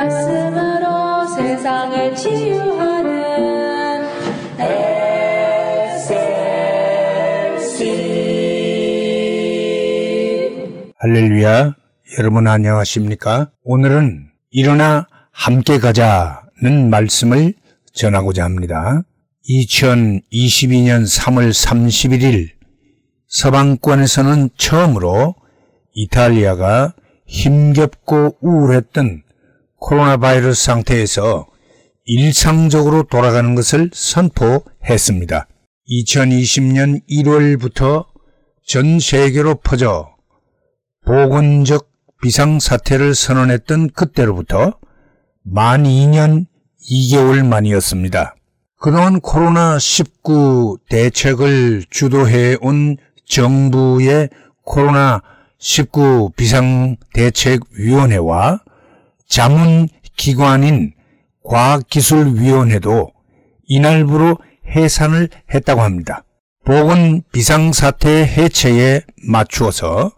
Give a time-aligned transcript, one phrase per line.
[0.00, 4.02] 말씀으로 세상을 치유하는
[5.98, 6.14] SLC
[10.96, 11.74] 할렐루야.
[12.18, 13.50] 여러분 안녕하십니까?
[13.62, 17.52] 오늘은 일어나 함께 가자는 말씀을
[17.92, 19.02] 전하고자 합니다.
[19.50, 22.48] 2022년 3월 31일
[23.26, 25.34] 서방권에서는 처음으로
[25.92, 26.94] 이탈리아가
[27.26, 29.24] 힘겹고 우울했던
[29.80, 31.46] 코로나 바이러스 상태에서
[32.04, 35.48] 일상적으로 돌아가는 것을 선포했습니다.
[35.90, 38.04] 2020년 1월부터
[38.66, 40.10] 전 세계로 퍼져
[41.04, 41.90] 보건적
[42.22, 44.78] 비상사태를 선언했던 그때로부터
[45.42, 46.46] 만 2년
[46.90, 48.36] 2개월 만이었습니다.
[48.78, 54.28] 그동안 코로나19 대책을 주도해온 정부의
[54.66, 58.60] 코로나19 비상대책위원회와
[59.30, 60.92] 자문기관인
[61.44, 63.12] 과학기술위원회도
[63.66, 64.36] 이날부로
[64.66, 66.24] 해산을 했다고 합니다.
[66.64, 70.12] 보건 비상사태 해체에 맞추어서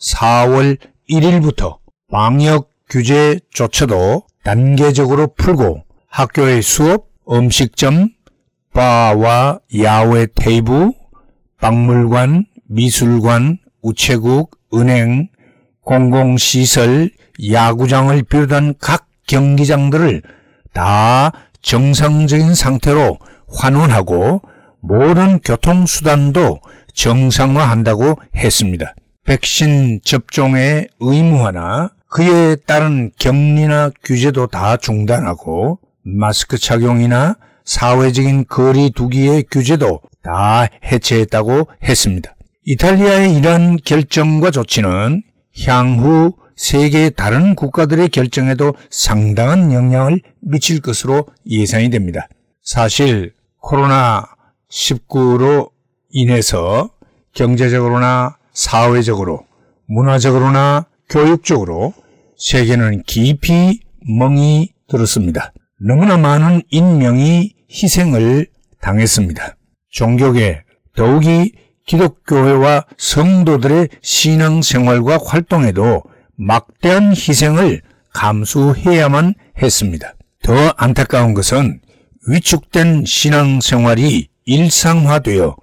[0.00, 0.78] 4월
[1.10, 1.78] 1일부터
[2.10, 8.10] 방역 규제조차도 단계적으로 풀고 학교의 수업, 음식점,
[8.72, 10.92] 바와 야외 테이블,
[11.60, 15.28] 박물관, 미술관, 우체국, 은행,
[15.84, 17.10] 공공시설,
[17.50, 20.22] 야구장을 비롯한 각 경기장들을
[20.72, 24.42] 다 정상적인 상태로 환원하고
[24.80, 26.60] 모든 교통수단도
[26.94, 28.94] 정상화한다고 했습니다.
[29.24, 40.00] 백신 접종의 의무화나 그에 따른 격리나 규제도 다 중단하고 마스크 착용이나 사회적인 거리 두기의 규제도
[40.22, 42.34] 다 해체했다고 했습니다.
[42.64, 45.22] 이탈리아의 이러한 결정과 조치는
[45.66, 52.28] 향후 세계의 다른 국가들의 결정에도 상당한 영향을 미칠 것으로 예상이 됩니다.
[52.62, 55.70] 사실 코로나19로
[56.10, 56.90] 인해서
[57.34, 59.46] 경제적으로나 사회적으로,
[59.86, 61.94] 문화적으로나 교육적으로
[62.36, 65.52] 세계는 깊이 멍이 들었습니다.
[65.80, 68.46] 너무나 많은 인명이 희생을
[68.80, 69.56] 당했습니다.
[69.90, 70.62] 종교계,
[70.94, 71.52] 더욱이
[71.86, 76.02] 기독교회와 성도들의 신앙생활과 활동에도
[76.36, 77.82] 막대한 희생을
[78.12, 80.14] 감수해야만 했습니다.
[80.42, 81.80] 더 안타까운 것은
[82.28, 85.56] 위축된 신앙생활이 일상화되어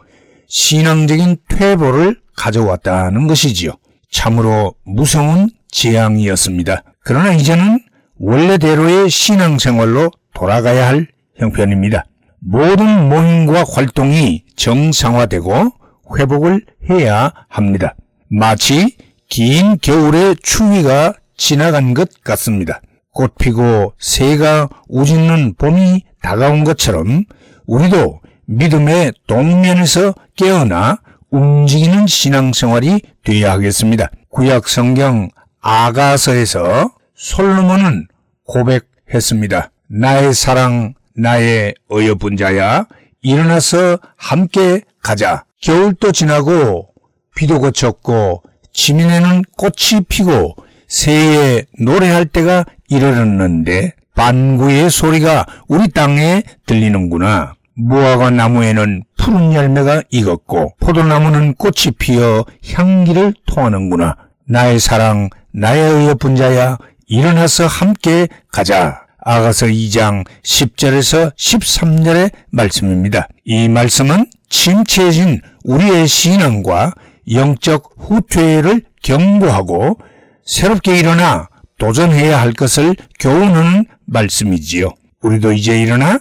[0.47, 3.72] 신앙적인 퇴보를 가져왔다는 것이지요.
[4.12, 6.84] 참으로 무서운 재앙이었습니다.
[7.03, 7.80] 그러나 이제는
[8.18, 11.07] 원래대로의 신앙생활로 돌아가야 할
[11.38, 12.06] 형편입니다.
[12.40, 15.72] 모든 모임과 활동이 정상화되고
[16.18, 17.96] 회복을 해야 합니다.
[18.30, 18.97] 마치
[19.30, 22.81] 긴 겨울의 추위가 지나간 것 같습니다.
[23.12, 27.25] 꽃 피고 새가 우짖는 봄이 다가온 것처럼
[27.66, 31.00] 우리도 믿음의 동면에서 깨어나
[31.30, 34.09] 움직이는 신앙생활이 되어야 하겠습니다.
[34.30, 35.30] 구약 성경
[35.62, 38.08] 아가서에서 솔로몬은
[38.46, 39.72] 고백했습니다.
[39.88, 42.86] 나의 사랑, 나의 어여쁜 자야,
[43.22, 45.44] 일어나서 함께 가자.
[45.62, 46.90] 겨울도 지나고
[47.36, 48.44] 비도 그쳤고
[48.74, 50.56] 지민에는 꽃이 피고
[50.88, 57.53] 새해 노래할 때가 이르렀는데 반구의 소리가 우리 땅에 들리는구나.
[57.75, 62.44] 무화과 나무에는 푸른 열매가 익었고 포도나무는 꽃이 피어
[62.74, 64.18] 향기를 통하는구나.
[64.46, 66.78] 나의 사랑, 나의 어여쁜 자야,
[67.08, 69.03] 일어나서 함께 가자.
[69.22, 73.28] 아가서 2장 10절에서 13절의 말씀입니다.
[73.46, 76.94] 이 말씀은 침체해진 우리의 신앙과
[77.32, 80.00] 영적 후퇴를 경고하고
[80.44, 84.90] 새롭게 일어나 도전해야 할 것을 교훈하는 말씀이지요.
[85.22, 86.20] 우리도 이제 일어나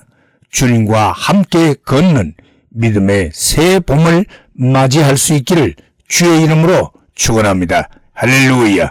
[0.51, 2.35] 주님과 함께 걷는
[2.71, 5.75] 믿음의 새 봄을 맞이할 수 있기를
[6.09, 7.89] 주의 이름으로 축원합니다.
[8.13, 8.91] 할렐루야.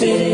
[0.00, 0.29] sin.